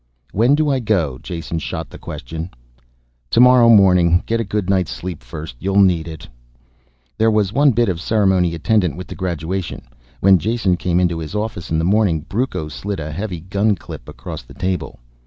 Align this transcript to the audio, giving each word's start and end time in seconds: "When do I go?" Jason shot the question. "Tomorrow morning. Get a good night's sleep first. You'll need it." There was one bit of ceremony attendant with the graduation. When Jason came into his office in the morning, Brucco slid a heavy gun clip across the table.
"When 0.31 0.55
do 0.55 0.67
I 0.71 0.79
go?" 0.79 1.19
Jason 1.21 1.59
shot 1.59 1.91
the 1.91 1.99
question. 1.99 2.49
"Tomorrow 3.29 3.69
morning. 3.69 4.23
Get 4.25 4.39
a 4.39 4.43
good 4.43 4.67
night's 4.67 4.89
sleep 4.89 5.21
first. 5.21 5.55
You'll 5.59 5.79
need 5.79 6.07
it." 6.07 6.27
There 7.19 7.29
was 7.29 7.53
one 7.53 7.69
bit 7.69 7.87
of 7.87 8.01
ceremony 8.01 8.55
attendant 8.55 8.95
with 8.97 9.05
the 9.05 9.13
graduation. 9.13 9.83
When 10.19 10.39
Jason 10.39 10.75
came 10.75 10.99
into 10.99 11.19
his 11.19 11.35
office 11.35 11.69
in 11.69 11.77
the 11.77 11.85
morning, 11.85 12.21
Brucco 12.27 12.67
slid 12.67 12.99
a 12.99 13.11
heavy 13.11 13.41
gun 13.41 13.75
clip 13.75 14.09
across 14.09 14.41
the 14.41 14.55
table. 14.55 14.97